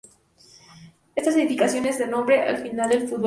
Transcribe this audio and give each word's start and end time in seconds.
Esta 1.15 1.29
edificación 1.29 1.83
da 1.83 2.07
nombre 2.07 2.35
al 2.41 2.61
equipo 2.65 2.87
de 2.87 2.93
fútbol 3.01 3.05
local. 3.05 3.19